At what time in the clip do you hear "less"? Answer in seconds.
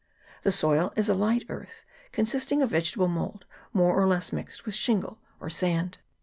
4.07-4.33